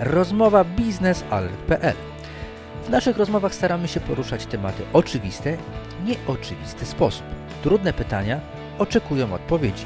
Rozmowa 0.00 0.64
biznesalert.pl 0.64 1.96
W 2.86 2.90
naszych 2.90 3.18
rozmowach 3.18 3.54
staramy 3.54 3.88
się 3.88 4.00
poruszać 4.00 4.46
tematy 4.46 4.82
oczywiste 4.92 5.56
nieoczywisty 6.04 6.86
sposób. 6.86 7.24
Trudne 7.62 7.92
pytania 7.92 8.40
oczekują 8.78 9.34
odpowiedzi. 9.34 9.84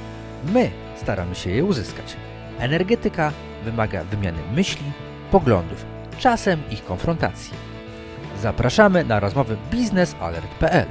My 0.53 0.71
staramy 0.97 1.35
się 1.35 1.51
je 1.51 1.65
uzyskać. 1.65 2.17
Energetyka 2.59 3.33
wymaga 3.65 4.05
wymiany 4.05 4.39
myśli, 4.55 4.93
poglądów, 5.31 5.85
czasem 6.19 6.63
ich 6.71 6.85
konfrontacji. 6.85 7.53
Zapraszamy 8.43 9.05
na 9.05 9.21
rozmowy 9.21 9.57
biznesalert.pl. 9.71 10.87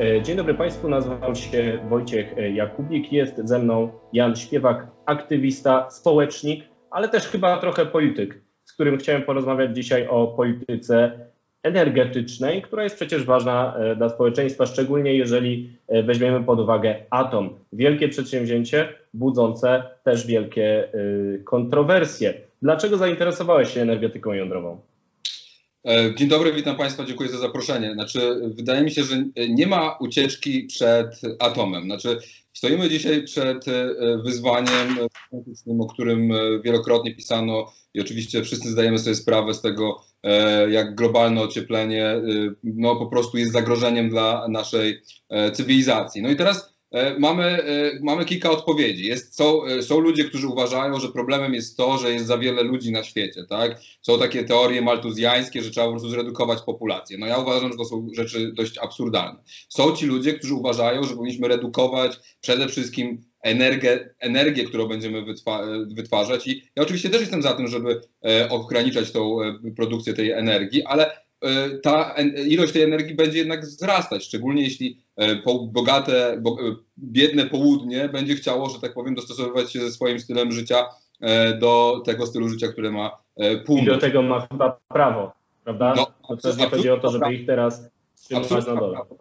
E, 0.00 0.22
dzień 0.22 0.36
dobry 0.36 0.54
Państwu, 0.54 0.88
nazywam 0.88 1.34
się 1.34 1.78
Wojciech 1.88 2.34
Jakubik, 2.54 3.12
jest 3.12 3.36
ze 3.44 3.58
mną 3.58 3.90
Jan 4.12 4.36
Śpiewak, 4.36 4.86
aktywista, 5.06 5.90
społecznik, 5.90 6.64
ale 6.90 7.08
też 7.08 7.28
chyba 7.28 7.60
trochę 7.60 7.86
polityk, 7.86 8.40
z 8.64 8.72
którym 8.72 8.98
chciałem 8.98 9.22
porozmawiać 9.22 9.76
dzisiaj 9.76 10.08
o 10.08 10.26
polityce 10.26 11.12
energetycznej, 11.62 12.62
która 12.62 12.82
jest 12.82 12.96
przecież 12.96 13.24
ważna 13.24 13.76
e, 13.76 13.96
dla 13.96 14.08
społeczeństwa, 14.08 14.66
szczególnie 14.66 15.14
jeżeli 15.14 15.76
e, 15.88 16.02
weźmiemy 16.02 16.44
pod 16.44 16.60
uwagę 16.60 16.96
atom. 17.10 17.50
Wielkie 17.72 18.08
przedsięwzięcie, 18.08 18.88
budzące 19.14 19.82
też 20.04 20.26
wielkie 20.26 20.88
kontrowersje. 21.44 22.34
Dlaczego 22.62 22.96
zainteresowałeś 22.96 23.74
się 23.74 23.80
energetyką 23.80 24.32
jądrową? 24.32 24.80
E, 25.86 26.14
dzień 26.14 26.28
dobry, 26.28 26.52
witam 26.52 26.76
Państwa, 26.76 27.04
dziękuję 27.04 27.30
za 27.30 27.38
zaproszenie. 27.38 27.92
Znaczy, 27.92 28.40
wydaje 28.44 28.82
mi 28.82 28.90
się, 28.90 29.04
że 29.04 29.24
nie 29.48 29.66
ma 29.66 29.96
ucieczki 30.00 30.64
przed 30.64 31.20
atomem. 31.38 31.84
Znaczy, 31.84 32.18
stoimy 32.52 32.88
dzisiaj 32.88 33.22
przed 33.22 33.68
e, 33.68 33.94
wyzwaniem, 34.24 34.98
o 35.80 35.86
którym 35.86 36.32
e, 36.32 36.60
wielokrotnie 36.64 37.14
pisano 37.14 37.72
i 37.94 38.00
oczywiście 38.00 38.42
wszyscy 38.42 38.68
zdajemy 38.70 38.98
sobie 38.98 39.16
sprawę 39.16 39.54
z 39.54 39.60
tego, 39.60 40.08
jak 40.68 40.94
globalne 40.94 41.40
ocieplenie 41.40 42.22
no, 42.64 42.96
po 42.96 43.06
prostu 43.06 43.38
jest 43.38 43.52
zagrożeniem 43.52 44.08
dla 44.08 44.48
naszej 44.48 45.02
cywilizacji. 45.52 46.22
No 46.22 46.30
i 46.30 46.36
teraz 46.36 46.74
mamy, 47.18 47.44
e, 47.44 47.98
mamy 48.02 48.24
kilka 48.24 48.50
odpowiedzi. 48.50 49.06
Jest, 49.06 49.36
są, 49.36 49.64
e, 49.64 49.82
są 49.82 50.00
ludzie, 50.00 50.24
którzy 50.24 50.48
uważają, 50.48 51.00
że 51.00 51.08
problemem 51.08 51.54
jest 51.54 51.76
to, 51.76 51.98
że 51.98 52.12
jest 52.12 52.26
za 52.26 52.38
wiele 52.38 52.62
ludzi 52.62 52.92
na 52.92 53.04
świecie. 53.04 53.44
Tak? 53.44 53.80
Są 54.02 54.18
takie 54.18 54.44
teorie 54.44 54.82
maltuzjańskie, 54.82 55.62
że 55.62 55.70
trzeba 55.70 55.86
po 55.86 55.92
prostu 55.92 56.10
zredukować 56.10 56.62
populację. 56.62 57.18
No 57.18 57.26
ja 57.26 57.38
uważam, 57.38 57.72
że 57.72 57.78
to 57.78 57.84
są 57.84 58.08
rzeczy 58.12 58.52
dość 58.52 58.78
absurdalne. 58.78 59.38
Są 59.68 59.96
ci 59.96 60.06
ludzie, 60.06 60.32
którzy 60.32 60.54
uważają, 60.54 61.04
że 61.04 61.14
powinniśmy 61.14 61.48
redukować 61.48 62.20
przede 62.40 62.68
wszystkim 62.68 63.22
energię, 63.42 64.14
energię 64.18 64.64
którą 64.64 64.86
będziemy 64.86 65.24
wytwarzać. 65.94 66.46
I 66.46 66.62
ja 66.76 66.82
oczywiście 66.82 67.10
też 67.10 67.20
jestem 67.20 67.42
za 67.42 67.52
tym, 67.52 67.68
żeby 67.68 68.00
ograniczać 68.50 69.12
tą 69.12 69.38
produkcję 69.76 70.14
tej 70.14 70.30
energii, 70.30 70.84
ale 70.84 71.10
E, 71.10 71.27
ta 71.82 72.14
ilość 72.46 72.72
tej 72.72 72.82
energii 72.82 73.14
będzie 73.14 73.38
jednak 73.38 73.60
wzrastać, 73.60 74.24
szczególnie 74.24 74.62
jeśli 74.62 75.00
e, 75.16 75.36
bogate, 75.72 76.32
e, 76.32 76.42
biedne 76.98 77.46
południe 77.46 78.08
będzie 78.08 78.34
chciało, 78.34 78.70
że 78.70 78.80
tak 78.80 78.94
powiem, 78.94 79.14
dostosowywać 79.14 79.72
się 79.72 79.80
ze 79.80 79.90
swoim 79.90 80.20
stylem 80.20 80.52
życia 80.52 80.86
do 81.60 82.02
tego 82.04 82.26
stylu 82.26 82.48
życia, 82.48 82.68
które 82.68 82.90
ma 82.90 83.10
północ. 83.66 83.86
I 83.86 83.88
do 83.88 83.98
tego 83.98 84.22
ma 84.22 84.46
chyba 84.50 84.80
prawo, 84.88 85.32
prawda? 85.64 85.94
No, 85.96 86.06
to 86.28 86.36
też 86.36 86.56
nie 86.56 86.70
chodzi 86.70 86.90
o 86.90 86.96
to, 86.96 87.10
żeby 87.10 87.34
ich 87.34 87.46
teraz 87.46 87.90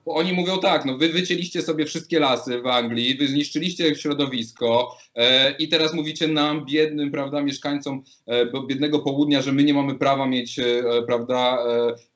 oni 0.05 0.33
mówią 0.33 0.59
tak, 0.59 0.85
no 0.85 0.97
wy 0.97 1.09
wycięliście 1.09 1.61
sobie 1.61 1.85
wszystkie 1.85 2.19
lasy 2.19 2.61
w 2.61 2.67
Anglii, 2.67 3.17
wy 3.17 3.27
zniszczyliście 3.27 3.95
środowisko 3.95 4.97
e, 5.15 5.51
i 5.51 5.67
teraz 5.67 5.93
mówicie 5.93 6.27
nam, 6.27 6.65
biednym, 6.65 7.11
prawda, 7.11 7.41
mieszkańcom 7.41 8.03
e, 8.27 8.45
biednego 8.67 8.99
południa, 8.99 9.41
że 9.41 9.51
my 9.51 9.63
nie 9.63 9.73
mamy 9.73 9.95
prawa 9.95 10.27
mieć, 10.27 10.59
e, 10.59 10.83
prawda, 11.07 11.57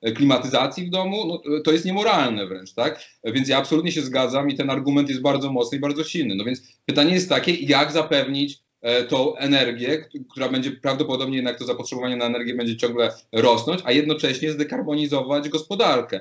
e, 0.02 0.12
klimatyzacji 0.12 0.86
w 0.86 0.90
domu, 0.90 1.26
no, 1.26 1.60
to 1.64 1.72
jest 1.72 1.84
niemoralne 1.84 2.46
wręcz, 2.46 2.74
tak? 2.74 3.04
Więc 3.24 3.48
ja 3.48 3.58
absolutnie 3.58 3.92
się 3.92 4.02
zgadzam 4.02 4.50
i 4.50 4.54
ten 4.54 4.70
argument 4.70 5.08
jest 5.08 5.22
bardzo 5.22 5.52
mocny 5.52 5.78
i 5.78 5.80
bardzo 5.80 6.04
silny. 6.04 6.34
No 6.34 6.44
więc 6.44 6.62
pytanie 6.86 7.14
jest 7.14 7.28
takie, 7.28 7.52
jak 7.52 7.92
zapewnić 7.92 8.58
e, 8.80 9.04
tą 9.04 9.36
energię, 9.36 10.08
która 10.30 10.48
będzie 10.48 10.70
prawdopodobnie 10.70 11.36
jednak 11.36 11.58
to 11.58 11.64
zapotrzebowanie 11.64 12.16
na 12.16 12.24
energię 12.24 12.54
będzie 12.54 12.76
ciągle 12.76 13.12
rosnąć, 13.32 13.80
a 13.84 13.92
jednocześnie 13.92 14.52
zdekarbonizować 14.52 15.48
gospodarkę. 15.48 16.20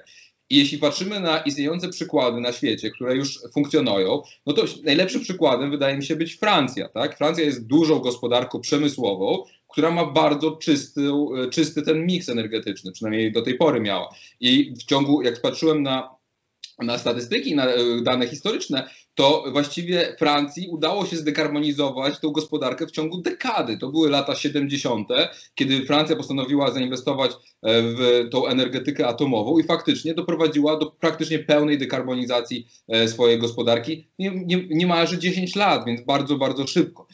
I 0.52 0.58
jeśli 0.58 0.78
patrzymy 0.78 1.20
na 1.20 1.38
istniejące 1.40 1.90
przykłady 1.90 2.42
na 2.42 2.52
świecie, 2.52 2.92
które 2.92 3.16
już 3.16 3.40
funkcjonują, 3.54 4.22
no 4.46 4.54
to 4.54 4.64
najlepszym 4.84 5.22
przykładem 5.22 5.72
wydaje 5.72 5.98
mi 5.98 6.06
się 6.06 6.16
być 6.16 6.36
Francja. 6.36 6.90
Tak? 6.90 7.18
Francja 7.18 7.44
jest 7.44 7.68
dużą 7.68 8.00
gospodarką 8.00 8.60
przemysłową, 8.60 9.44
która 9.68 9.92
ma 9.92 10.06
bardzo 10.06 10.52
czysty, 10.52 11.02
czysty 11.52 11.82
ten 11.82 12.06
miks 12.06 12.30
energetyczny, 12.30 12.92
przynajmniej 12.92 13.32
do 13.32 13.42
tej 13.42 13.58
pory 13.58 13.80
miała. 13.80 14.16
I 14.40 14.74
w 14.80 14.84
ciągu, 14.84 15.22
jak 15.22 15.42
patrzyłem 15.42 15.84
na 15.84 16.22
na 16.80 16.98
statystyki, 16.98 17.56
na 17.56 17.66
e, 17.66 18.02
dane 18.02 18.28
historyczne, 18.28 18.90
to 19.16 19.44
właściwie 19.52 20.16
Francji 20.20 20.68
udało 20.68 21.06
się 21.06 21.16
zdekarbonizować 21.16 22.20
tą 22.20 22.32
gospodarkę 22.32 22.88
w 22.88 22.92
ciągu 22.92 23.22
dekady. 23.22 23.78
To 23.78 23.90
były 23.90 24.10
lata 24.10 24.36
70., 24.36 25.08
kiedy 25.56 25.86
Francja 25.86 26.16
postanowiła 26.16 26.72
zainwestować 26.72 27.32
e, 27.32 27.36
w 27.82 28.30
tą 28.32 28.48
energetykę 28.48 29.08
atomową 29.08 29.60
i 29.60 29.64
faktycznie 29.64 30.14
doprowadziła 30.14 30.78
do 30.78 30.86
praktycznie 30.86 31.40
pełnej 31.40 31.78
dekarbonizacji 31.78 32.68
e, 32.88 33.08
swojej 33.08 33.40
gospodarki 33.40 34.08
nie, 34.20 34.32
nie, 34.46 34.68
niemalże 34.70 35.18
10 35.18 35.56
lat, 35.56 35.86
więc 35.86 36.02
bardzo, 36.02 36.38
bardzo 36.38 36.68
szybko. 36.68 37.08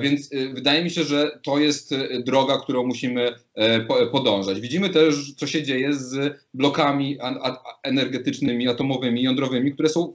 Więc 0.00 0.30
wydaje 0.54 0.84
mi 0.84 0.90
się, 0.90 1.04
że 1.04 1.40
to 1.42 1.58
jest 1.58 1.94
droga, 2.26 2.58
którą 2.58 2.86
musimy 2.86 3.34
podążać. 4.12 4.60
Widzimy 4.60 4.90
też, 4.90 5.34
co 5.34 5.46
się 5.46 5.62
dzieje 5.62 5.94
z 5.94 6.40
blokami 6.54 7.18
energetycznymi, 7.82 8.68
atomowymi, 8.68 9.22
jądrowymi, 9.22 9.72
które 9.72 9.88
są 9.88 10.14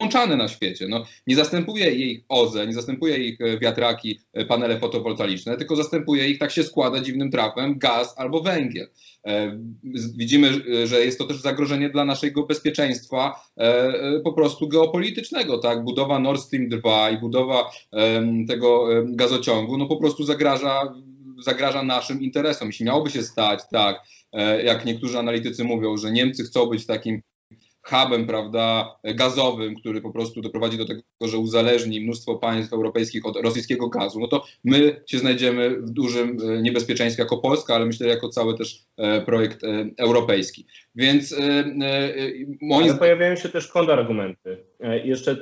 wyłączane 0.00 0.36
na 0.36 0.48
świecie. 0.48 0.88
No, 0.88 1.04
nie 1.26 1.36
zastępuje 1.36 1.90
ich 1.90 2.24
OZE, 2.28 2.66
nie 2.66 2.74
zastępuje 2.74 3.16
ich 3.16 3.40
e, 3.40 3.58
wiatraki, 3.58 4.20
e, 4.32 4.44
panele 4.44 4.78
fotowoltaiczne, 4.78 5.56
tylko 5.56 5.76
zastępuje 5.76 6.28
ich, 6.28 6.38
tak 6.38 6.50
się 6.50 6.64
składa 6.64 7.00
dziwnym 7.00 7.30
trafem, 7.30 7.78
gaz 7.78 8.14
albo 8.18 8.40
węgiel. 8.40 8.88
E, 9.26 9.58
widzimy, 10.16 10.52
że 10.86 11.04
jest 11.04 11.18
to 11.18 11.24
też 11.24 11.40
zagrożenie 11.40 11.90
dla 11.90 12.04
naszego 12.04 12.46
bezpieczeństwa 12.46 13.40
po 14.24 14.32
prostu 14.32 14.68
geopolitycznego. 14.68 15.58
Tak? 15.58 15.84
Budowa 15.84 16.18
Nord 16.18 16.40
Stream 16.40 16.68
2 16.68 17.10
i 17.10 17.18
budowa 17.18 17.70
tego 18.48 18.86
gazociągu 19.04 19.78
no 19.78 19.86
po 19.86 19.96
prostu 19.96 20.24
zagraża 20.24 20.94
zagraża 21.44 21.82
naszym 21.82 22.22
interesom. 22.22 22.68
Jeśli 22.68 22.86
miałoby 22.86 23.10
się 23.10 23.22
stać 23.22 23.60
tak, 23.70 24.00
jak 24.64 24.84
niektórzy 24.84 25.18
analitycy 25.18 25.64
mówią, 25.64 25.96
że 25.96 26.12
Niemcy 26.12 26.44
chcą 26.44 26.66
być 26.66 26.86
takim 26.86 27.22
hubem, 27.84 28.26
prawda, 28.26 28.96
gazowym, 29.04 29.74
który 29.74 30.00
po 30.00 30.10
prostu 30.10 30.40
doprowadzi 30.40 30.78
do 30.78 30.86
tego, 30.86 31.02
że 31.20 31.38
uzależni 31.38 32.00
mnóstwo 32.00 32.36
państw 32.36 32.72
europejskich 32.72 33.26
od 33.26 33.36
rosyjskiego 33.36 33.88
gazu, 33.88 34.20
no 34.20 34.28
to 34.28 34.44
my 34.64 35.02
się 35.06 35.18
znajdziemy 35.18 35.70
w 35.80 35.90
dużym 35.90 36.38
e, 36.42 36.62
niebezpieczeństwie 36.62 37.22
jako 37.22 37.38
Polska, 37.38 37.74
ale 37.74 37.86
myślę 37.86 38.08
jako 38.08 38.28
cały 38.28 38.58
też 38.58 38.84
e, 38.96 39.20
projekt 39.20 39.64
e, 39.64 39.86
europejski. 39.98 40.66
Więc 40.94 41.36
moim 42.62 42.90
ale 42.90 42.98
pojawiają 42.98 43.36
się 43.36 43.48
też 43.48 43.68
kontrargumenty. 43.68 44.56
Jeszcze 45.04 45.36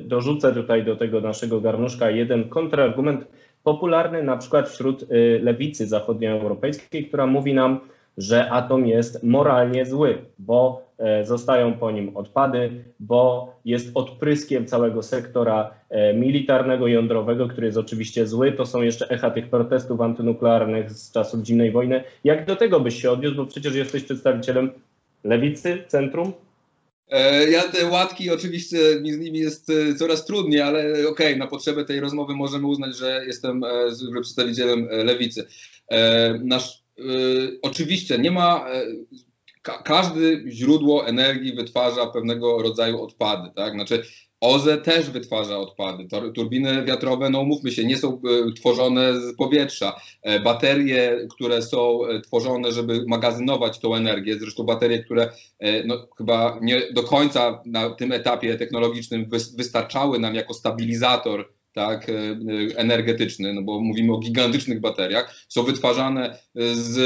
dorzucę 0.00 0.54
tutaj 0.54 0.84
do 0.84 0.96
tego 0.96 1.20
naszego 1.20 1.60
garnuszka 1.60 2.10
jeden 2.10 2.48
kontrargument 2.48 3.24
popularny 3.62 4.22
na 4.22 4.36
przykład 4.36 4.68
wśród 4.68 5.04
lewicy 5.40 5.86
zachodnioeuropejskiej, 5.86 7.08
która 7.08 7.26
mówi 7.26 7.54
nam, 7.54 7.80
że 8.16 8.50
atom 8.50 8.86
jest 8.86 9.22
moralnie 9.22 9.86
zły, 9.86 10.18
bo 10.38 10.87
zostają 11.24 11.72
po 11.72 11.90
nim 11.90 12.16
odpady, 12.16 12.84
bo 13.00 13.54
jest 13.64 13.90
odpryskiem 13.94 14.66
całego 14.66 15.02
sektora 15.02 15.70
e, 15.90 16.14
militarnego, 16.14 16.86
jądrowego, 16.86 17.48
który 17.48 17.66
jest 17.66 17.78
oczywiście 17.78 18.26
zły. 18.26 18.52
To 18.52 18.66
są 18.66 18.82
jeszcze 18.82 19.08
echa 19.08 19.30
tych 19.30 19.50
protestów 19.50 20.00
antynuklearnych 20.00 20.92
z 20.92 21.12
czasów 21.12 21.44
zimnej 21.44 21.70
wojny. 21.70 22.04
Jak 22.24 22.46
do 22.46 22.56
tego 22.56 22.80
byś 22.80 23.02
się 23.02 23.10
odniósł, 23.10 23.36
bo 23.36 23.46
przecież 23.46 23.74
jesteś 23.74 24.04
przedstawicielem 24.04 24.70
lewicy, 25.24 25.84
centrum? 25.88 26.32
E, 27.08 27.50
ja 27.50 27.62
te 27.62 27.86
łatki 27.86 28.30
oczywiście 28.30 28.78
mi 29.00 29.12
z 29.12 29.18
nimi 29.18 29.38
jest 29.38 29.72
coraz 29.98 30.26
trudniej, 30.26 30.60
ale 30.60 30.92
okej, 30.92 31.06
okay, 31.06 31.36
na 31.36 31.46
potrzeby 31.46 31.84
tej 31.84 32.00
rozmowy 32.00 32.34
możemy 32.34 32.66
uznać, 32.66 32.96
że 32.96 33.24
jestem 33.26 33.62
przedstawicielem 34.12 34.88
lewicy. 34.90 35.46
Nasz 36.40 36.82
oczywiście 37.62 38.18
nie 38.18 38.30
ma. 38.30 38.66
Ka 39.62 39.82
każdy 39.82 40.44
źródło 40.48 41.06
energii 41.06 41.52
wytwarza 41.52 42.06
pewnego 42.06 42.62
rodzaju 42.62 43.02
odpady, 43.02 43.50
tak? 43.56 43.72
Znaczy 43.74 44.02
OZE 44.40 44.78
też 44.78 45.10
wytwarza 45.10 45.58
odpady. 45.58 46.08
Turbiny 46.34 46.84
wiatrowe, 46.84 47.30
no 47.30 47.44
mówmy 47.44 47.70
się, 47.70 47.84
nie 47.84 47.96
są 47.96 48.20
y, 48.48 48.52
tworzone 48.52 49.20
z 49.20 49.36
powietrza. 49.36 50.00
E, 50.22 50.40
baterie, 50.40 51.26
które 51.30 51.62
są 51.62 52.06
e, 52.06 52.20
tworzone, 52.20 52.72
żeby 52.72 53.04
magazynować 53.06 53.78
tą 53.78 53.94
energię, 53.94 54.38
zresztą 54.38 54.64
baterie, 54.64 55.04
które 55.04 55.32
e, 55.58 55.84
no, 55.84 56.06
chyba 56.18 56.58
nie 56.62 56.92
do 56.92 57.02
końca 57.02 57.62
na 57.66 57.90
tym 57.90 58.12
etapie 58.12 58.56
technologicznym 58.56 59.30
wystarczały 59.56 60.18
nam 60.18 60.34
jako 60.34 60.54
stabilizator 60.54 61.48
tak, 61.78 62.06
energetyczny, 62.76 63.54
no 63.54 63.62
bo 63.62 63.80
mówimy 63.80 64.12
o 64.12 64.18
gigantycznych 64.18 64.80
bateriach, 64.80 65.34
są 65.48 65.62
wytwarzane 65.62 66.38
z 66.72 66.98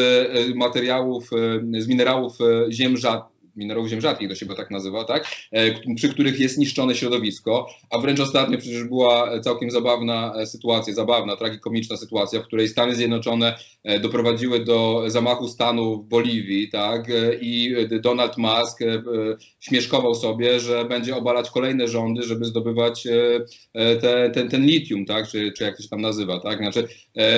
materiałów, 0.56 1.30
z 1.78 1.88
minerałów 1.88 2.38
ziem 2.70 2.96
rzadkich, 2.96 3.31
minerałów 3.56 3.88
ziem 3.88 4.00
rzadkich, 4.00 4.28
to 4.28 4.34
się 4.34 4.46
go 4.46 4.54
tak 4.54 4.70
nazywa, 4.70 5.04
tak? 5.04 5.26
E, 5.52 5.94
przy 5.94 6.08
których 6.08 6.40
jest 6.40 6.58
niszczone 6.58 6.94
środowisko, 6.94 7.66
a 7.90 7.98
wręcz 7.98 8.20
ostatnio 8.20 8.58
przecież 8.58 8.84
była 8.84 9.40
całkiem 9.40 9.70
zabawna 9.70 10.34
e, 10.36 10.46
sytuacja, 10.46 10.94
zabawna, 10.94 11.36
tragikomiczna 11.36 11.96
sytuacja, 11.96 12.40
w 12.40 12.46
której 12.46 12.68
Stany 12.68 12.94
Zjednoczone 12.94 13.58
e, 13.84 14.00
doprowadziły 14.00 14.64
do 14.64 15.04
zamachu 15.06 15.48
stanu 15.48 16.02
w 16.02 16.08
Boliwii, 16.08 16.70
tak? 16.70 17.06
I 17.40 17.74
Donald 18.00 18.38
Musk 18.38 18.80
śmieszkował 19.60 20.14
sobie, 20.14 20.60
że 20.60 20.84
będzie 20.84 21.16
obalać 21.16 21.50
kolejne 21.50 21.88
rządy, 21.88 22.22
żeby 22.22 22.44
zdobywać 22.44 23.08
te, 23.72 24.30
ten, 24.30 24.48
ten 24.48 24.66
litium, 24.66 25.06
tak? 25.06 25.28
Czy, 25.28 25.52
czy 25.52 25.64
jak 25.64 25.76
to 25.76 25.82
się 25.82 25.88
tam 25.88 26.00
nazywa, 26.00 26.40
tak? 26.40 26.58
Znaczy, 26.58 26.88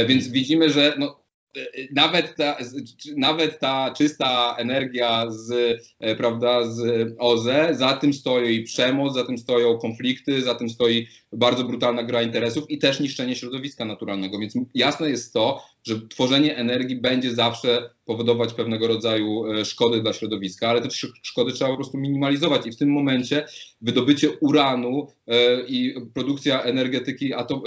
więc 0.07 0.29
widzimy, 0.29 0.71
że 0.71 0.95
no, 0.99 1.24
nawet 1.93 2.37
ta, 2.37 2.56
nawet 3.17 3.59
ta 3.59 3.95
czysta 3.97 4.56
energia 4.59 5.31
z, 5.31 5.53
e, 6.01 6.17
prawda, 6.17 6.71
z 6.71 7.09
OZE, 7.19 7.75
za 7.75 7.93
tym 7.97 8.12
stoi 8.12 8.62
przemoc, 8.62 9.15
za 9.15 9.25
tym 9.25 9.39
stoją 9.39 9.79
konflikty, 9.79 10.43
za 10.43 10.55
tym 10.55 10.71
stoi 10.71 11.06
bardzo 11.33 11.65
brutalna 11.65 12.03
gra 12.03 12.23
interesów 12.23 12.71
i 12.71 12.79
też 12.79 13.01
niszczenie 13.01 13.37
środowiska 13.37 13.85
naturalnego. 13.85 14.39
Więc 14.39 14.55
jasne 14.75 15.11
jest 15.11 15.33
to, 15.33 15.62
że 15.85 16.09
tworzenie 16.09 16.57
energii 16.57 16.97
będzie 16.97 17.35
zawsze 17.35 17.91
powodować 18.05 18.55
pewnego 18.55 18.87
rodzaju 18.87 19.53
e, 19.53 19.65
szkody 19.65 20.03
dla 20.03 20.13
środowiska, 20.13 20.69
ale 20.69 20.81
te 20.81 20.89
szkody 21.23 21.53
trzeba 21.53 21.71
po 21.71 21.77
prostu 21.77 21.99
minimalizować 21.99 22.67
i 22.67 22.73
w 22.73 22.77
tym 22.77 22.89
momencie 22.93 23.47
wydobycie 23.81 24.31
uranu 24.31 25.09
e, 25.27 25.61
i 25.67 25.95
produkcja 26.15 26.63
energetyki, 26.63 27.35
atom, 27.35 27.63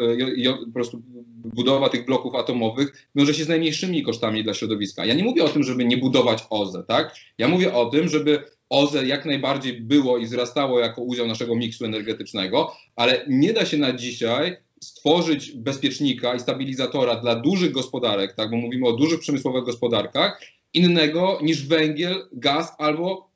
po 0.65 0.71
prostu 0.73 1.01
budowa 1.45 1.89
tych 1.89 2.05
bloków 2.05 2.35
atomowych 2.35 3.07
wiąże 3.15 3.33
się 3.33 3.43
z 3.43 3.47
najmniejszymi 3.47 4.03
kosztami 4.03 4.43
dla 4.43 4.53
środowiska. 4.53 5.05
Ja 5.05 5.13
nie 5.13 5.23
mówię 5.23 5.43
o 5.43 5.49
tym, 5.49 5.63
żeby 5.63 5.85
nie 5.85 5.97
budować 5.97 6.43
OZE, 6.49 6.83
tak? 6.87 7.15
Ja 7.37 7.47
mówię 7.47 7.73
o 7.73 7.85
tym, 7.85 8.09
żeby 8.09 8.43
OZE 8.69 9.05
jak 9.05 9.25
najbardziej 9.25 9.81
było 9.81 10.17
i 10.17 10.25
wzrastało 10.25 10.79
jako 10.79 11.01
udział 11.01 11.27
naszego 11.27 11.55
miksu 11.55 11.85
energetycznego, 11.85 12.75
ale 12.95 13.25
nie 13.27 13.53
da 13.53 13.65
się 13.65 13.77
na 13.77 13.93
dzisiaj 13.93 14.57
stworzyć 14.81 15.51
bezpiecznika 15.51 16.35
i 16.35 16.39
stabilizatora 16.39 17.15
dla 17.15 17.35
dużych 17.35 17.71
gospodarek, 17.71 18.35
tak, 18.35 18.51
bo 18.51 18.57
mówimy 18.57 18.87
o 18.87 18.93
dużych 18.93 19.19
przemysłowych 19.19 19.63
gospodarkach, 19.63 20.41
innego 20.73 21.39
niż 21.41 21.67
węgiel, 21.67 22.27
gaz 22.31 22.75
albo 22.77 23.27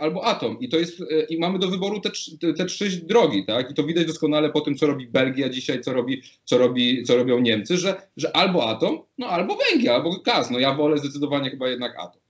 albo 0.00 0.24
atom. 0.24 0.60
I 0.60 0.68
to 0.68 0.78
jest, 0.78 1.00
e, 1.00 1.24
i 1.24 1.38
mamy 1.38 1.58
do 1.58 1.68
wyboru 1.68 2.00
te, 2.00 2.10
te, 2.40 2.52
te, 2.52 2.64
trzy 2.64 2.90
drogi, 2.90 3.44
tak? 3.46 3.70
I 3.70 3.74
to 3.74 3.84
widać 3.84 4.06
doskonale 4.06 4.50
po 4.50 4.60
tym, 4.60 4.76
co 4.76 4.86
robi 4.86 5.06
Belgia 5.06 5.48
dzisiaj, 5.48 5.80
co, 5.80 5.92
robi, 5.92 6.22
co, 6.44 6.58
robi, 6.58 7.02
co 7.02 7.16
robią 7.16 7.38
Niemcy, 7.38 7.78
że, 7.78 8.02
że 8.16 8.36
albo 8.36 8.68
atom, 8.68 9.02
no 9.18 9.26
albo 9.26 9.56
węgiel, 9.56 9.94
albo 9.94 10.20
gaz. 10.20 10.50
No 10.50 10.58
ja 10.58 10.74
wolę 10.74 10.98
zdecydowanie 10.98 11.50
chyba 11.50 11.68
jednak 11.68 11.94
atom. 11.98 12.25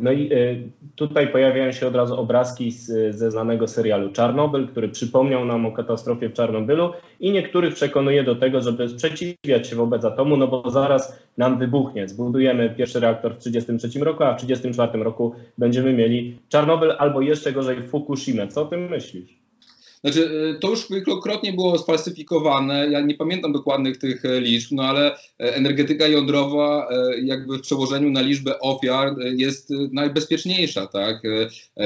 No 0.00 0.12
i 0.12 0.32
y, 0.32 0.70
tutaj 0.96 1.28
pojawiają 1.28 1.72
się 1.72 1.86
od 1.86 1.94
razu 1.94 2.20
obrazki 2.20 2.70
z, 2.70 3.16
ze 3.16 3.30
znanego 3.30 3.68
serialu 3.68 4.12
Czarnobyl, 4.12 4.68
który 4.68 4.88
przypomniał 4.88 5.44
nam 5.44 5.66
o 5.66 5.72
katastrofie 5.72 6.28
w 6.28 6.32
Czarnobylu 6.32 6.92
i 7.20 7.32
niektórych 7.32 7.74
przekonuje 7.74 8.24
do 8.24 8.36
tego, 8.36 8.60
żeby 8.60 8.88
sprzeciwiać 8.88 9.68
się 9.68 9.76
wobec 9.76 10.04
atomu, 10.04 10.36
no 10.36 10.48
bo 10.48 10.70
zaraz 10.70 11.20
nam 11.36 11.58
wybuchnie. 11.58 12.08
Zbudujemy 12.08 12.74
pierwszy 12.76 13.00
reaktor 13.00 13.34
w 13.34 13.38
1933 13.38 14.04
roku, 14.04 14.24
a 14.24 14.34
w 14.34 14.40
1934 14.40 15.04
roku 15.04 15.34
będziemy 15.58 15.92
mieli 15.92 16.38
Czarnobyl 16.48 16.92
albo 16.98 17.20
jeszcze 17.20 17.52
gorzej 17.52 17.82
Fukushima. 17.82 18.46
Co 18.46 18.62
o 18.62 18.64
tym 18.64 18.88
myślisz? 18.88 19.39
Znaczy, 20.04 20.30
y, 20.56 20.58
to 20.60 20.70
już 20.70 20.86
kilkukrotnie 20.86 21.52
było 21.52 21.78
sfalsyfikowane. 21.78 22.88
Ja 22.90 23.00
nie 23.00 23.14
pamiętam 23.14 23.52
dokładnych 23.52 23.98
tych 23.98 24.24
e, 24.24 24.40
liczb, 24.40 24.68
no 24.72 24.82
ale 24.82 25.14
e, 25.14 25.16
energetyka 25.38 26.08
jądrowa, 26.08 26.88
e, 26.90 27.20
jakby 27.20 27.58
w 27.58 27.60
przełożeniu 27.60 28.10
na 28.10 28.20
liczbę 28.20 28.58
ofiar, 28.60 29.14
jest 29.36 29.70
najbezpieczniejsza, 29.92 30.86
tak? 30.86 31.22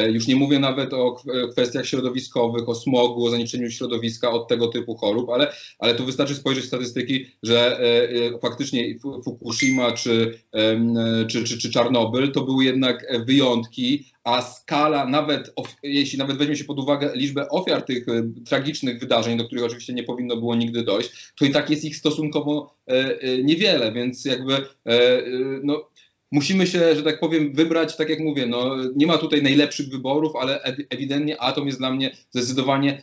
Już 0.08 0.26
nie 0.26 0.36
mówię 0.36 0.58
nawet 0.58 0.92
o 0.92 1.16
kwestiach 1.50 1.86
środowiskowych, 1.86 2.68
o 2.68 2.74
smogu, 2.74 3.26
o 3.26 3.30
zanieczyszczeniu 3.30 3.70
środowiska 3.70 4.30
od 4.30 4.48
tego 4.48 4.68
typu 4.68 4.96
chorób, 4.96 5.30
ale, 5.30 5.52
ale 5.78 5.94
tu 5.94 6.06
wystarczy 6.06 6.34
spojrzeć 6.34 6.64
statystyki, 6.64 7.26
że 7.42 7.80
faktycznie 8.42 8.98
Fukushima 9.24 9.92
czy, 9.92 10.38
czy, 11.30 11.44
czy, 11.44 11.58
czy 11.58 11.70
Czarnobyl 11.70 12.32
to 12.32 12.40
były 12.40 12.64
jednak 12.64 13.06
wyjątki, 13.26 14.04
a 14.24 14.42
skala, 14.42 15.06
nawet 15.06 15.54
jeśli 15.82 16.18
nawet 16.18 16.36
weźmie 16.36 16.56
się 16.56 16.64
pod 16.64 16.78
uwagę 16.78 17.10
liczbę 17.14 17.48
ofiar 17.48 17.82
tych 17.82 18.08
e, 18.08 18.22
tragicznych 18.44 19.00
wydarzeń, 19.00 19.38
do 19.38 19.44
których 19.44 19.64
oczywiście 19.64 19.92
nie 19.92 20.02
powinno 20.02 20.36
było 20.36 20.54
nigdy 20.54 20.82
dojść, 20.82 21.32
to 21.38 21.44
i 21.44 21.50
tak 21.50 21.70
jest 21.70 21.84
ich 21.84 21.96
stosunkowo 21.96 22.74
e, 22.88 22.92
e, 22.92 23.42
niewiele, 23.42 23.92
więc 23.92 24.24
jakby 24.24 24.56
no, 25.62 25.88
musimy 26.32 26.66
się, 26.66 26.96
że 26.96 27.02
tak 27.02 27.20
powiem, 27.20 27.52
wybrać, 27.52 27.96
tak 27.96 28.08
jak 28.08 28.20
mówię, 28.20 28.46
no, 28.46 28.76
nie 28.96 29.06
ma 29.06 29.18
tutaj 29.18 29.42
najlepszych 29.42 29.88
wyborów, 29.88 30.36
ale 30.36 30.62
ewidentnie 30.90 31.40
atom 31.40 31.66
jest 31.66 31.78
dla 31.78 31.90
mnie 31.92 32.16
zdecydowanie, 32.30 33.02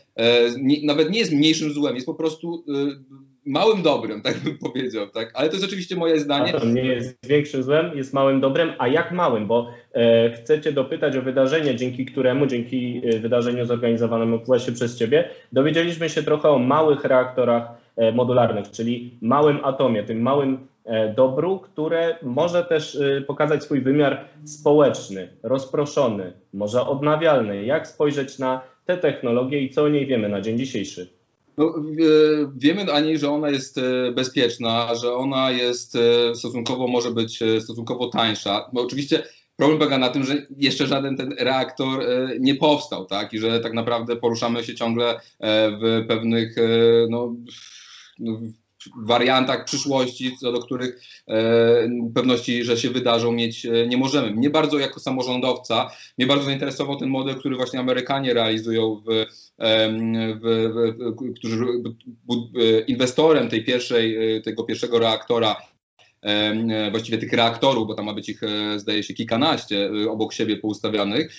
nie, 0.57 0.85
nawet 0.85 1.11
nie 1.11 1.19
jest 1.19 1.31
mniejszym 1.31 1.73
złem, 1.73 1.95
jest 1.95 2.07
po 2.07 2.13
prostu 2.13 2.65
małym 3.45 3.81
dobrem, 3.81 4.21
tak 4.21 4.39
bym 4.39 4.57
powiedział, 4.57 5.07
tak? 5.07 5.31
Ale 5.33 5.49
to 5.49 5.55
jest 5.55 5.65
oczywiście 5.65 5.95
moje 5.95 6.19
zdanie. 6.19 6.55
Atom 6.55 6.73
nie 6.73 6.85
jest 6.85 7.27
większym 7.27 7.63
złem, 7.63 7.97
jest 7.97 8.13
małym 8.13 8.41
dobrem, 8.41 8.73
a 8.77 8.87
jak 8.87 9.11
małym? 9.11 9.47
Bo 9.47 9.71
e, 9.93 10.31
chcecie 10.31 10.71
dopytać 10.71 11.17
o 11.17 11.21
wydarzenie, 11.21 11.75
dzięki 11.75 12.05
któremu, 12.05 12.45
dzięki 12.47 13.01
e, 13.05 13.19
wydarzeniu 13.19 13.65
zorganizowanemu 13.65 14.39
właśnie 14.45 14.73
przez 14.73 14.97
Ciebie, 14.97 15.29
dowiedzieliśmy 15.51 16.09
się 16.09 16.23
trochę 16.23 16.49
o 16.49 16.59
małych 16.59 17.05
reaktorach 17.05 17.63
e, 17.97 18.11
modularnych, 18.11 18.71
czyli 18.71 19.17
małym 19.21 19.65
atomie, 19.65 20.03
tym 20.03 20.21
małym 20.21 20.67
e, 20.85 21.13
dobru, 21.13 21.59
które 21.59 22.15
może 22.21 22.63
też 22.63 22.95
e, 22.95 23.21
pokazać 23.21 23.63
swój 23.63 23.81
wymiar 23.81 24.25
społeczny, 24.45 25.29
rozproszony, 25.43 26.33
może 26.53 26.87
odnawialny. 26.87 27.65
Jak 27.65 27.87
spojrzeć 27.87 28.39
na 28.39 28.61
tę 28.85 28.97
technologię 28.97 29.61
i 29.61 29.69
co 29.69 29.83
o 29.83 29.89
niej 29.89 30.05
wiemy 30.05 30.29
na 30.29 30.41
dzień 30.41 30.57
dzisiejszy? 30.57 31.20
No, 31.61 31.73
wiemy 32.55 32.93
ani, 32.93 33.17
że 33.17 33.31
ona 33.31 33.49
jest 33.49 33.77
e, 33.77 34.11
bezpieczna, 34.11 34.95
że 34.95 35.13
ona 35.13 35.51
jest 35.51 35.95
e, 35.95 36.35
stosunkowo, 36.35 36.87
może 36.87 37.11
być 37.11 37.41
e, 37.41 37.61
stosunkowo 37.61 38.07
tańsza. 38.07 38.69
Bo 38.73 38.81
oczywiście 38.81 39.23
problem 39.55 39.79
polega 39.79 39.97
na 39.97 40.09
tym, 40.09 40.23
że 40.23 40.47
jeszcze 40.57 40.87
żaden 40.87 41.17
ten 41.17 41.35
reaktor 41.39 42.05
nie 42.39 42.55
powstał, 42.55 43.05
tak? 43.05 43.33
I 43.33 43.39
że 43.39 43.59
tak 43.59 43.73
naprawdę 43.73 44.15
poruszamy 44.15 44.63
się 44.63 44.75
ciągle 44.75 45.19
w 45.81 46.05
pewnych 46.07 46.55
no, 47.09 47.35
no 48.19 48.39
wariantach 48.97 49.65
przyszłości, 49.65 50.37
co 50.37 50.51
do 50.51 50.59
których 50.59 51.01
e, 51.27 51.89
pewności, 52.15 52.63
że 52.63 52.77
się 52.77 52.89
wydarzą, 52.89 53.31
mieć 53.31 53.65
e, 53.65 53.87
nie 53.87 53.97
możemy. 53.97 54.31
Mnie 54.31 54.49
bardzo 54.49 54.79
jako 54.79 54.99
samorządowca, 54.99 55.91
mnie 56.17 56.27
bardzo 56.27 56.45
zainteresował 56.45 56.95
ten 56.95 57.09
model, 57.09 57.35
który 57.35 57.55
właśnie 57.55 57.79
Amerykanie 57.79 58.33
realizują 58.33 58.95
w, 58.95 59.25
w, 60.41 60.45
w, 61.15 61.33
którzy 61.35 61.65
inwestorem 62.87 63.49
tej 63.49 63.65
pierwszej, 63.65 64.35
e, 64.37 64.41
tego 64.41 64.63
pierwszego 64.63 64.99
reaktora 64.99 65.55
E, 65.55 65.80
właściwie 66.91 67.17
tych 67.17 67.33
reaktorów, 67.33 67.87
bo 67.87 67.93
tam 67.93 68.05
ma 68.05 68.13
być 68.13 68.29
ich, 68.29 68.43
e, 68.43 68.79
zdaje 68.79 69.03
się, 69.03 69.13
kilkanaście 69.13 69.89
e, 70.05 70.09
obok 70.09 70.33
siebie 70.33 70.57
poustawianych, 70.57 71.33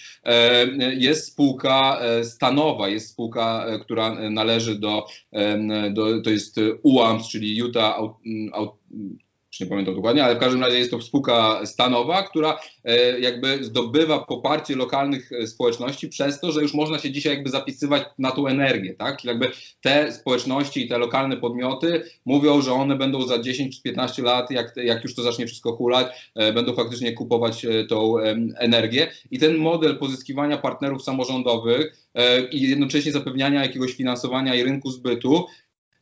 jest 0.97 1.27
spółka 1.27 2.01
stanowa, 2.23 2.89
jest 2.89 3.11
spółka, 3.11 3.67
która 3.83 4.31
należy 4.31 4.79
do, 4.79 5.07
do 5.91 6.23
to 6.23 6.31
jest 6.31 6.61
UAMS, 6.83 7.29
czyli 7.29 7.57
Utah 7.57 7.99
już 9.53 9.61
nie 9.61 9.67
pamiętam 9.67 9.95
dokładnie, 9.95 10.25
ale 10.25 10.37
w 10.37 10.39
każdym 10.39 10.63
razie 10.63 10.79
jest 10.79 10.91
to 10.91 11.01
spółka 11.01 11.67
stanowa, 11.67 12.23
która 12.23 12.59
e, 12.85 13.21
jakby 13.21 13.65
zdobywa 13.65 14.19
poparcie 14.19 14.77
lokalnych 14.77 15.33
e, 15.33 15.47
społeczności 15.47 16.09
przez 16.09 16.41
to, 16.41 16.53
że 16.53 16.63
już 16.63 16.75
można 16.75 16.99
się 16.99 17.11
dzisiaj 17.11 17.35
jakby 17.35 17.51
zapisywać 17.51 18.03
na 18.19 18.31
tą 18.31 18.47
energię, 18.47 18.95
tak? 18.95 19.17
Czyli 19.17 19.29
jakby 19.29 19.51
te 19.81 20.13
społeczności 20.13 20.85
i 20.85 20.89
te 20.89 20.99
lokalne 20.99 21.37
podmioty 21.37 22.03
mówią, 22.25 22.63
że 22.63 22.73
one 22.73 22.97
będą 22.97 23.27
za 23.27 23.39
10 23.39 23.77
czy 23.77 23.83
15 23.83 24.23
lat, 24.23 24.51
jak, 24.51 24.77
jak 24.77 25.05
już 25.05 25.15
to 25.15 25.23
zacznie 25.23 25.47
wszystko 25.47 25.73
hulać, 25.77 26.31
e, 26.35 26.53
będą 26.53 26.75
faktycznie 26.75 27.13
kupować 27.13 27.67
tą 27.89 28.19
energię. 28.59 29.11
I 29.31 29.39
ten 29.39 29.57
model 29.57 29.99
pozyskiwania 29.99 30.59
partnerów 30.59 31.03
samorządowych 31.03 31.97
i 32.51 32.69
jednocześnie 32.69 33.13
zapewniania 33.13 33.63
jakiegoś 33.63 33.93
finansowania 33.93 34.55
i 34.55 34.63
rynku 34.63 34.91
zbytu 34.91 35.47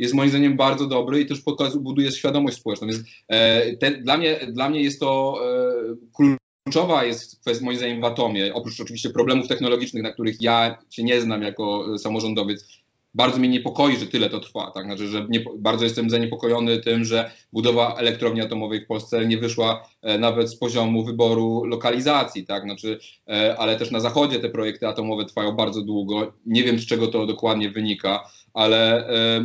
jest 0.00 0.14
moim 0.14 0.30
zdaniem 0.30 0.56
bardzo 0.56 0.86
dobry 0.86 1.20
i 1.20 1.26
też 1.26 1.40
pokazuje, 1.40 1.82
buduje 1.82 2.12
świadomość 2.12 2.56
społeczną. 2.56 2.88
Więc 2.88 3.00
e, 3.28 3.92
dla, 4.02 4.16
mnie, 4.16 4.40
dla 4.52 4.70
mnie 4.70 4.82
jest 4.82 5.00
to 5.00 5.40
e, 5.44 6.30
kluczowa 6.64 7.04
jest 7.04 7.40
kwestia 7.40 7.64
moim 7.64 7.78
zdaniem 7.78 8.00
w 8.00 8.04
Atomie, 8.04 8.54
oprócz 8.54 8.80
oczywiście 8.80 9.10
problemów 9.10 9.48
technologicznych, 9.48 10.02
na 10.02 10.12
których 10.12 10.42
ja 10.42 10.78
się 10.90 11.02
nie 11.02 11.20
znam 11.20 11.42
jako 11.42 11.98
samorządowiec, 11.98 12.79
bardzo 13.14 13.38
mnie 13.38 13.48
niepokoi, 13.48 13.96
że 13.96 14.06
tyle 14.06 14.30
to 14.30 14.40
trwa. 14.40 14.70
Tak? 14.70 14.84
Znaczy, 14.84 15.08
że 15.08 15.26
nie, 15.28 15.44
bardzo 15.58 15.84
jestem 15.84 16.10
zaniepokojony 16.10 16.78
tym, 16.78 17.04
że 17.04 17.30
budowa 17.52 17.94
elektrowni 17.94 18.40
atomowej 18.40 18.80
w 18.80 18.86
Polsce 18.86 19.26
nie 19.26 19.38
wyszła 19.38 19.88
e, 20.02 20.18
nawet 20.18 20.50
z 20.50 20.56
poziomu 20.56 21.04
wyboru 21.04 21.64
lokalizacji. 21.64 22.46
Tak? 22.46 22.62
Znaczy, 22.62 22.98
e, 23.28 23.56
ale 23.58 23.76
też 23.76 23.90
na 23.90 24.00
zachodzie 24.00 24.40
te 24.40 24.48
projekty 24.48 24.88
atomowe 24.88 25.24
trwają 25.24 25.52
bardzo 25.52 25.82
długo. 25.82 26.32
Nie 26.46 26.64
wiem, 26.64 26.78
z 26.78 26.86
czego 26.86 27.06
to 27.06 27.26
dokładnie 27.26 27.70
wynika, 27.70 28.30
ale, 28.54 29.08
e, 29.08 29.44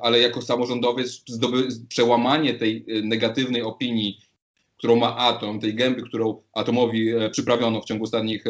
ale 0.00 0.18
jako 0.20 0.42
samorządowiec 0.42 1.22
zdoby, 1.28 1.68
przełamanie 1.88 2.54
tej 2.54 2.84
negatywnej 3.02 3.62
opinii 3.62 4.18
którą 4.84 4.96
ma 4.96 5.16
atom, 5.16 5.60
tej 5.60 5.74
gęby, 5.74 6.02
którą 6.02 6.42
atomowi 6.52 7.08
e, 7.08 7.30
przyprawiono 7.30 7.80
w 7.80 7.84
ciągu 7.84 8.04
ostatnich 8.04 8.44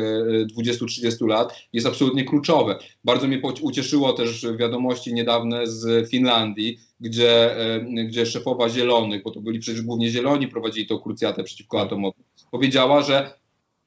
20-30 0.59 1.25
e, 1.25 1.27
lat, 1.27 1.55
jest 1.73 1.87
absolutnie 1.87 2.25
kluczowe. 2.25 2.79
Bardzo 3.05 3.29
mnie 3.29 3.41
ucieszyło 3.63 4.13
też 4.13 4.47
wiadomości 4.59 5.15
niedawne 5.15 5.67
z 5.67 6.11
Finlandii, 6.11 6.79
gdzie, 7.01 7.57
e, 7.59 7.81
gdzie 7.81 8.27
szefowa 8.27 8.69
Zielonych, 8.69 9.23
bo 9.23 9.31
to 9.31 9.41
byli 9.41 9.59
przecież 9.59 9.83
głównie 9.83 10.09
Zieloni, 10.09 10.49
prowadzili 10.49 10.87
tą 10.87 10.99
krucjatę 10.99 11.45
przeciwko 11.45 11.81
atomowi, 11.81 12.23
powiedziała, 12.51 13.03
że 13.03 13.33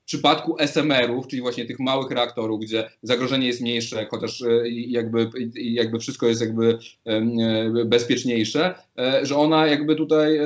przypadku 0.07 0.55
SMR-ów, 0.59 1.27
czyli 1.27 1.41
właśnie 1.41 1.65
tych 1.65 1.79
małych 1.79 2.11
reaktorów, 2.11 2.61
gdzie 2.61 2.89
zagrożenie 3.01 3.47
jest 3.47 3.61
mniejsze, 3.61 4.07
chociaż 4.11 4.41
e, 4.41 4.69
jakby, 4.69 5.29
jakby 5.55 5.99
wszystko 5.99 6.27
jest 6.27 6.41
jakby 6.41 6.77
e, 7.05 7.85
bezpieczniejsze, 7.85 8.75
e, 8.99 9.25
że 9.25 9.35
ona 9.35 9.67
jakby 9.67 9.95
tutaj 9.95 10.39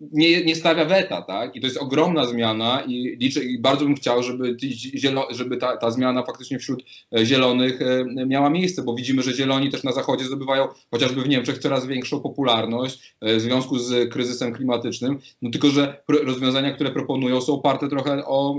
nie, 0.00 0.44
nie 0.44 0.56
stawia 0.56 0.84
weta, 0.84 1.22
tak? 1.22 1.56
I 1.56 1.60
to 1.60 1.66
jest 1.66 1.78
ogromna 1.78 2.26
zmiana 2.26 2.82
i 2.86 3.16
liczę 3.20 3.44
i 3.44 3.58
bardzo 3.58 3.84
bym 3.84 3.94
chciał, 3.94 4.22
żeby, 4.22 4.56
zielo, 4.96 5.28
żeby 5.30 5.56
ta, 5.56 5.76
ta 5.76 5.90
zmiana 5.90 6.22
faktycznie 6.22 6.58
wśród 6.58 6.84
zielonych 7.22 7.80
miała 8.26 8.50
miejsce, 8.50 8.82
bo 8.82 8.94
widzimy, 8.94 9.22
że 9.22 9.34
zieloni 9.34 9.70
też 9.70 9.84
na 9.84 9.92
zachodzie 9.92 10.24
zdobywają 10.24 10.68
chociażby 10.90 11.22
w 11.22 11.28
Niemczech 11.28 11.58
coraz 11.58 11.86
większą 11.86 12.20
popularność 12.20 13.14
w 13.22 13.40
związku 13.40 13.78
z 13.78 14.12
kryzysem 14.12 14.52
klimatycznym, 14.52 15.18
no 15.42 15.50
tylko, 15.50 15.68
że 15.68 16.02
rozwiązania, 16.08 16.72
które 16.72 16.90
proponują 16.90 17.40
są 17.40 17.52
oparte 17.52 17.88
trochę 17.88 18.27
o, 18.28 18.56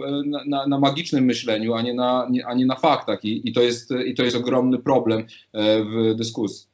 na, 0.47 0.67
na, 0.67 0.79
magicznym 0.79 1.25
myśleniu, 1.25 1.73
a 1.73 1.81
nie 1.81 1.93
na, 1.93 2.27
nie, 2.31 2.45
a 2.45 2.53
nie 2.53 2.65
na 2.65 2.75
faktach. 2.75 3.25
I, 3.25 3.49
i, 3.49 3.53
to 3.53 3.61
jest, 3.61 3.91
I 4.05 4.13
to 4.13 4.23
jest 4.23 4.37
ogromny 4.37 4.79
problem 4.79 5.19
e, 5.53 5.83
w 5.83 6.15
dyskusji. 6.15 6.67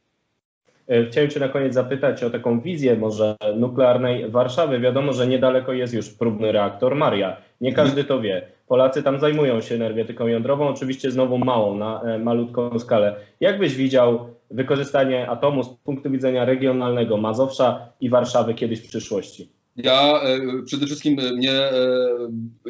E, 0.88 1.06
chciałem 1.06 1.30
Cię 1.30 1.40
na 1.40 1.50
koniec 1.50 1.74
zapytać 1.74 2.24
o 2.24 2.30
taką 2.30 2.62
wizję 2.62 2.96
może 2.96 3.36
nuklearnej 3.56 4.30
Warszawy. 4.30 4.80
Wiadomo, 4.80 5.14
że 5.14 5.28
niedaleko 5.28 5.74
jest 5.74 5.94
już 5.94 6.10
próbny 6.10 6.52
reaktor 6.52 6.96
Maria. 6.96 7.38
Nie 7.62 7.74
każdy 7.74 8.04
to 8.04 8.22
wie. 8.22 8.48
Polacy 8.68 9.04
tam 9.04 9.20
zajmują 9.20 9.62
się 9.62 9.76
energetyką 9.76 10.28
jądrową, 10.28 10.68
oczywiście 10.68 11.12
znowu 11.12 11.38
małą, 11.38 11.78
na 11.78 12.02
e, 12.02 12.20
malutką 12.20 12.80
skalę. 12.80 13.16
Jak 13.40 13.60
byś 13.60 13.76
widział 13.76 14.30
wykorzystanie 14.52 15.30
atomu 15.30 15.64
z 15.64 15.70
punktu 15.70 16.12
widzenia 16.12 16.46
regionalnego 16.46 17.18
Mazowsza 17.18 17.90
i 18.02 18.10
Warszawy 18.10 18.54
kiedyś 18.54 18.80
w 18.80 18.88
przyszłości? 18.88 19.55
Ja 19.76 20.22
e, 20.22 20.40
przede 20.66 20.86
wszystkim 20.86 21.20
e, 21.20 21.32
mnie 21.32 21.52
e, 21.52 21.72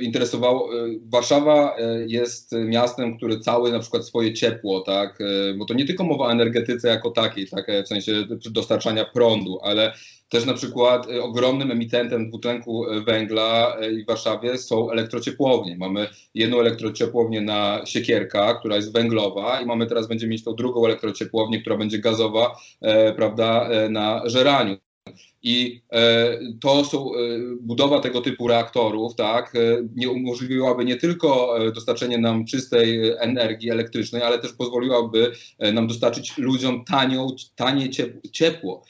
interesowało, 0.02 0.70
Warszawa 1.06 1.76
jest 2.08 2.52
miastem, 2.52 3.18
które 3.18 3.40
całe 3.40 3.72
na 3.72 3.80
przykład 3.80 4.06
swoje 4.06 4.34
ciepło, 4.34 4.82
tak, 4.82 5.20
bo 5.58 5.66
to 5.66 5.74
nie 5.74 5.86
tylko 5.86 6.04
mowa 6.04 6.26
o 6.26 6.32
energetyce 6.32 6.88
jako 6.88 7.12
takiej, 7.12 7.48
tak, 7.48 7.72
w 7.86 7.88
sensie 7.88 8.14
dostarczania 8.52 9.06
prądu, 9.06 9.60
ale 9.64 9.94
też 10.30 10.46
na 10.46 10.54
przykład 10.54 11.08
ogromnym 11.22 11.72
emitentem 11.72 12.30
dwutlenku 12.30 12.86
węgla 13.06 13.78
w 14.04 14.08
Warszawie 14.08 14.58
są 14.58 14.92
elektrociepłownie. 14.92 15.78
Mamy 15.78 16.08
jedną 16.34 16.60
elektrociepłownię 16.60 17.42
na 17.42 17.82
Siekierka, 17.86 18.54
która 18.54 18.76
jest 18.76 18.94
węglowa 18.94 19.62
i 19.62 19.66
mamy 19.66 19.88
teraz 19.88 20.08
będziemy 20.08 20.32
mieć 20.32 20.44
tą 20.44 20.56
drugą 20.56 20.86
elektrociepłownię, 20.86 21.62
która 21.62 21.78
będzie 21.78 22.00
gazowa, 22.00 22.56
prawda, 23.16 23.70
na 23.90 24.22
Żeraniu. 24.26 24.85
I 25.46 25.82
e, 25.92 26.40
to 26.62 26.86
są 26.86 27.16
e, 27.16 27.18
budowa 27.62 28.00
tego 28.00 28.22
typu 28.22 28.48
reaktorów, 28.48 29.16
tak, 29.16 29.56
e, 29.56 29.60
nie 29.96 30.10
umożliwiłaby 30.10 30.86
nie 30.86 30.96
tylko 30.96 31.56
dostarczenie 31.76 32.18
nam 32.18 32.46
czystej 32.46 33.12
energii 33.20 33.70
elektrycznej, 33.70 34.22
ale 34.22 34.40
też 34.40 34.54
pozwoliłaby 34.54 35.32
nam 35.74 35.88
dostarczyć 35.88 36.38
ludziom 36.38 36.86
tanią, 36.86 37.28
tanie 37.56 37.90
ciepło. 38.32 38.84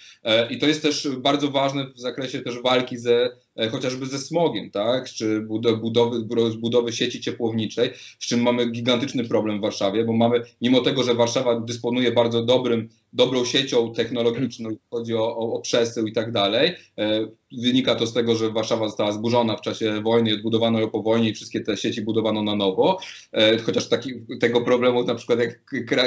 I 0.50 0.58
to 0.58 0.68
jest 0.68 0.82
też 0.82 1.08
bardzo 1.18 1.52
ważne 1.52 1.86
w 1.96 2.00
zakresie 2.00 2.42
też 2.42 2.62
walki 2.62 2.98
ze 2.98 3.30
chociażby 3.72 4.06
ze 4.06 4.20
smogiem, 4.20 4.72
tak, 4.72 5.10
czy 5.10 5.42
budowy, 5.80 6.24
budowy 6.58 6.94
sieci 6.94 7.22
ciepłowniczej, 7.22 7.90
z 8.20 8.28
czym 8.28 8.42
mamy 8.42 8.72
gigantyczny 8.72 9.24
problem 9.24 9.58
w 9.58 9.62
Warszawie, 9.62 10.06
bo 10.06 10.14
mamy, 10.14 10.42
mimo 10.62 10.82
tego, 10.82 11.04
że 11.04 11.16
Warszawa 11.16 11.60
dysponuje 11.60 12.12
bardzo 12.12 12.44
dobrym, 12.44 12.90
dobrą 13.16 13.46
siecią 13.46 13.94
technologiczną, 13.94 14.70
jeśli 14.70 14.86
chodzi 14.92 15.16
o, 15.16 15.38
o, 15.38 15.54
o 15.54 15.62
przesył 15.62 16.08
i 16.08 16.14
tak 16.14 16.32
dalej, 16.32 16.76
e, 16.98 17.28
wynika 17.64 17.96
to 17.96 18.08
z 18.08 18.14
tego, 18.14 18.36
że 18.36 18.52
Warszawa 18.52 18.88
została 18.88 19.12
zburzona 19.12 19.58
w 19.58 19.62
czasie 19.62 20.02
wojny, 20.02 20.34
odbudowano 20.34 20.80
ją 20.80 20.90
po 20.90 21.02
wojnie 21.02 21.30
i 21.30 21.34
wszystkie 21.34 21.62
te 21.62 21.78
sieci 21.78 22.02
budowano 22.02 22.44
na 22.44 22.56
nowo, 22.56 23.00
e, 23.32 23.58
chociaż 23.58 23.90
taki, 23.90 24.12
tego 24.40 24.62
problemu 24.62 25.04
na 25.04 25.16
przykład 25.16 25.40
jak 25.40 25.66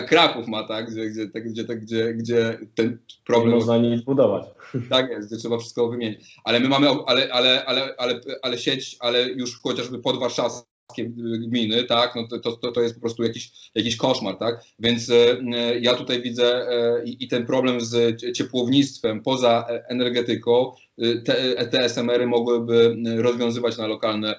Kraków 0.09 0.49
ma, 0.49 0.69
tak, 0.69 0.91
gdzie, 0.91 1.11
gdzie, 1.11 1.27
gdzie, 1.27 1.65
gdzie, 1.65 2.15
gdzie 2.15 2.59
ten 2.75 2.99
problem... 3.27 3.51
Nie 3.51 3.57
można 3.57 3.79
nic 3.79 4.03
budować. 4.03 4.45
Tak 4.91 5.11
jest, 5.11 5.29
gdzie 5.29 5.37
trzeba 5.37 5.59
wszystko 5.59 5.89
wymienić. 5.89 6.37
Ale 6.45 6.61
my 6.61 6.69
mamy, 6.69 6.89
ale, 7.07 7.33
ale, 7.33 7.65
ale, 7.65 7.95
ale, 7.99 8.21
ale 8.43 8.59
sieć, 8.59 8.97
ale 9.01 9.29
już 9.29 9.61
chociażby 9.61 9.99
podwarszawską 9.99 10.78
gminy, 11.39 11.85
tak, 11.85 12.15
no 12.17 12.29
to, 12.29 12.57
to, 12.57 12.73
to 12.73 12.81
jest 12.81 12.95
po 12.95 13.01
prostu 13.01 13.23
jakiś, 13.23 13.53
jakiś 13.75 13.97
koszmar, 13.97 14.37
tak, 14.37 14.65
więc 14.79 15.11
e, 15.11 15.39
ja 15.81 15.95
tutaj 15.95 16.23
widzę 16.23 16.69
e, 16.69 17.05
i 17.05 17.29
ten 17.29 17.47
problem 17.47 17.81
z 17.81 18.23
ciepłownictwem 18.37 19.23
poza 19.23 19.67
energetyką, 19.89 20.73
e, 20.99 21.19
te, 21.23 21.67
te 21.67 21.85
SMR-y 21.85 22.27
mogłyby 22.27 22.97
rozwiązywać 23.17 23.79
na, 23.79 23.87
lokalne, 23.87 24.35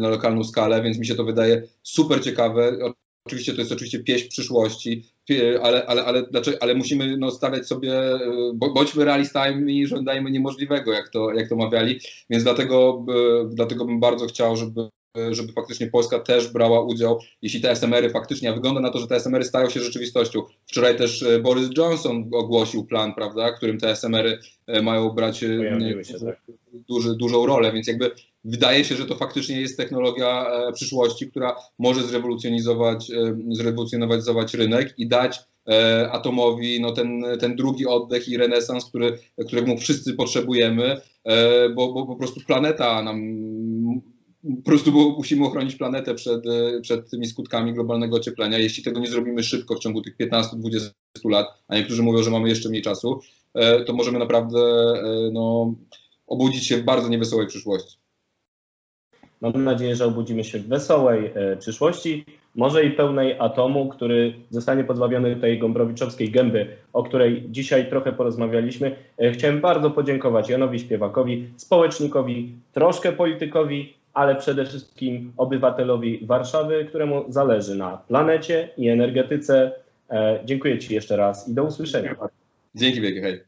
na 0.00 0.08
lokalną 0.08 0.44
skalę, 0.44 0.82
więc 0.82 0.98
mi 0.98 1.06
się 1.06 1.14
to 1.14 1.24
wydaje 1.24 1.62
super 1.82 2.24
ciekawe. 2.24 2.78
Oczywiście 3.26 3.52
to 3.52 3.58
jest 3.58 3.72
oczywiście 3.72 3.98
pieśń 3.98 4.28
przyszłości, 4.28 5.04
ale, 5.62 5.86
ale, 5.86 6.04
ale, 6.04 6.22
dlaczego, 6.22 6.58
ale 6.60 6.74
musimy 6.74 7.16
no, 7.16 7.30
stawiać 7.30 7.66
sobie, 7.66 7.92
bądźmy 8.54 9.04
realistami 9.04 9.78
i 9.78 9.86
żądajmy 9.86 10.30
niemożliwego, 10.30 10.92
jak 10.92 11.08
to, 11.08 11.32
jak 11.32 11.48
to 11.48 11.56
mawiali, 11.56 12.00
więc 12.30 12.44
dlatego, 12.44 13.06
dlatego 13.48 13.84
bym 13.84 14.00
bardzo 14.00 14.26
chciał, 14.26 14.56
żeby 14.56 14.88
żeby 15.30 15.52
faktycznie 15.52 15.86
Polska 15.86 16.18
też 16.18 16.48
brała 16.48 16.80
udział, 16.80 17.18
jeśli 17.42 17.60
te 17.60 17.70
SMR-y 17.70 18.10
faktycznie, 18.10 18.50
a 18.50 18.54
wygląda 18.54 18.80
na 18.80 18.90
to, 18.90 18.98
że 18.98 19.06
te 19.06 19.16
SMR-y 19.16 19.44
stają 19.44 19.70
się 19.70 19.80
rzeczywistością. 19.80 20.42
Wczoraj 20.66 20.96
też 20.96 21.22
e, 21.22 21.38
Boris 21.38 21.68
Johnson 21.76 22.30
ogłosił 22.32 22.84
plan, 22.84 23.14
prawda, 23.14 23.52
którym 23.52 23.78
te 23.78 23.90
SMR-y 23.90 24.38
e, 24.66 24.82
mają 24.82 25.10
brać 25.10 25.44
e, 25.44 25.48
tak. 26.24 26.42
duży, 26.88 27.16
dużą 27.16 27.46
rolę, 27.46 27.72
więc 27.72 27.86
jakby 27.86 28.10
wydaje 28.44 28.84
się, 28.84 28.96
że 28.96 29.06
to 29.06 29.16
faktycznie 29.16 29.60
jest 29.60 29.76
technologia 29.76 30.46
przyszłości, 30.74 31.30
która 31.30 31.56
może 31.78 32.02
zrewolucjonizować, 32.02 33.10
zrewolucjonizować 33.50 34.54
rynek 34.54 34.94
i 34.98 35.08
dać 35.08 35.38
atomowi 36.10 36.80
no 36.80 36.92
ten, 36.92 37.24
ten 37.40 37.56
drugi 37.56 37.86
oddech 37.86 38.28
i 38.28 38.36
renesans, 38.36 38.84
który, 38.84 39.18
którego 39.46 39.76
wszyscy 39.76 40.14
potrzebujemy, 40.14 41.00
bo, 41.74 41.92
bo 41.92 42.06
po 42.06 42.16
prostu 42.16 42.40
planeta 42.46 43.02
nam 43.02 43.20
po 44.44 44.62
prostu 44.64 44.92
musimy 44.92 45.46
ochronić 45.46 45.76
planetę 45.76 46.14
przed, 46.14 46.46
e, 46.46 46.80
przed 46.80 47.10
tymi 47.10 47.26
skutkami 47.26 47.74
globalnego 47.74 48.16
ocieplenia. 48.16 48.58
Jeśli 48.58 48.82
tego 48.84 49.00
nie 49.00 49.06
zrobimy 49.06 49.42
szybko 49.42 49.74
w 49.74 49.78
ciągu 49.78 50.02
tych 50.02 50.16
15-20 50.16 50.90
lat, 51.24 51.46
a 51.68 51.76
niektórzy 51.76 52.02
mówią, 52.02 52.22
że 52.22 52.30
mamy 52.30 52.48
jeszcze 52.48 52.68
mniej 52.68 52.82
czasu, 52.82 53.20
e, 53.54 53.84
to 53.84 53.92
możemy 53.92 54.18
naprawdę 54.18 54.58
e, 54.58 55.30
no, 55.32 55.74
obudzić 56.26 56.66
się 56.66 56.76
w 56.76 56.84
bardzo 56.84 57.08
niewesołej 57.08 57.46
przyszłości. 57.46 57.98
Mam 59.40 59.64
nadzieję, 59.64 59.96
że 59.96 60.06
obudzimy 60.06 60.44
się 60.44 60.58
w 60.58 60.68
wesołej 60.68 61.30
przyszłości, 61.58 62.24
może 62.54 62.84
i 62.84 62.90
pełnej 62.90 63.38
atomu, 63.38 63.88
który 63.88 64.34
zostanie 64.50 64.84
pozbawiony 64.84 65.36
tej 65.36 65.58
gombrowiczowskiej 65.58 66.30
gęby, 66.30 66.76
o 66.92 67.02
której 67.02 67.44
dzisiaj 67.50 67.88
trochę 67.88 68.12
porozmawialiśmy. 68.12 68.96
Chciałem 69.32 69.60
bardzo 69.60 69.90
podziękować 69.90 70.48
Janowi 70.48 70.78
Śpiewakowi, 70.78 71.48
społecznikowi, 71.56 72.52
troszkę 72.72 73.12
politykowi, 73.12 73.97
ale 74.14 74.36
przede 74.36 74.66
wszystkim 74.66 75.32
obywatelowi 75.36 76.26
Warszawy, 76.26 76.84
któremu 76.84 77.24
zależy 77.28 77.74
na 77.74 77.96
planecie 77.96 78.68
i 78.76 78.88
energetyce. 78.88 79.72
E, 80.10 80.40
dziękuję 80.44 80.78
Ci 80.78 80.94
jeszcze 80.94 81.16
raz 81.16 81.48
i 81.48 81.54
do 81.54 81.64
usłyszenia. 81.64 82.16
Dzięki 82.74 83.00
wielkie, 83.00 83.22
hej. 83.22 83.47